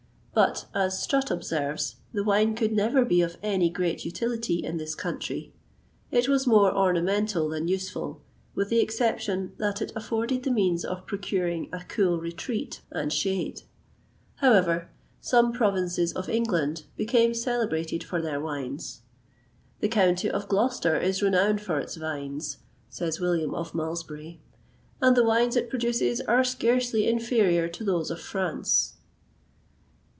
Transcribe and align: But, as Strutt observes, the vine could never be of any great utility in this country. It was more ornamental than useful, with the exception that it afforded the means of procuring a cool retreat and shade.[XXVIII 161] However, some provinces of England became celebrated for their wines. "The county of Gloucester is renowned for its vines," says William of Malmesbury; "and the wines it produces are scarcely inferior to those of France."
But, 0.33 0.65
as 0.73 0.97
Strutt 0.97 1.29
observes, 1.29 1.97
the 2.13 2.23
vine 2.23 2.55
could 2.55 2.71
never 2.71 3.03
be 3.03 3.21
of 3.21 3.35
any 3.43 3.69
great 3.69 4.05
utility 4.05 4.63
in 4.63 4.77
this 4.77 4.95
country. 4.95 5.51
It 6.09 6.29
was 6.29 6.47
more 6.47 6.73
ornamental 6.73 7.49
than 7.49 7.67
useful, 7.67 8.21
with 8.55 8.69
the 8.69 8.79
exception 8.79 9.51
that 9.57 9.81
it 9.81 9.91
afforded 9.93 10.43
the 10.43 10.49
means 10.49 10.85
of 10.85 11.05
procuring 11.05 11.67
a 11.73 11.83
cool 11.83 12.17
retreat 12.17 12.79
and 12.91 13.11
shade.[XXVIII 13.11 13.67
161] 14.39 14.49
However, 14.53 14.89
some 15.19 15.51
provinces 15.51 16.13
of 16.13 16.29
England 16.29 16.85
became 16.95 17.33
celebrated 17.33 18.01
for 18.01 18.21
their 18.21 18.39
wines. 18.39 19.01
"The 19.81 19.89
county 19.89 20.29
of 20.31 20.47
Gloucester 20.47 20.95
is 20.97 21.21
renowned 21.21 21.59
for 21.59 21.77
its 21.77 21.95
vines," 21.97 22.59
says 22.89 23.19
William 23.19 23.53
of 23.53 23.75
Malmesbury; 23.75 24.39
"and 25.01 25.17
the 25.17 25.25
wines 25.25 25.57
it 25.57 25.69
produces 25.69 26.21
are 26.21 26.45
scarcely 26.45 27.05
inferior 27.05 27.67
to 27.67 27.83
those 27.83 28.09
of 28.09 28.21
France." 28.21 28.93